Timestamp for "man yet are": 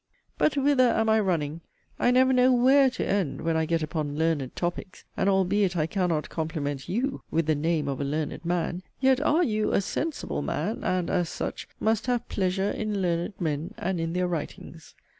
8.43-9.43